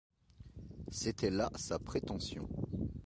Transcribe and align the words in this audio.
C'était 0.89 1.29
là 1.29 1.51
sa 1.57 1.77
prétention. 1.77 2.49